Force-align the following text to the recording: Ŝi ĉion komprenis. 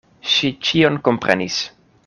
Ŝi 0.35 0.49
ĉion 0.69 0.97
komprenis. 1.09 1.63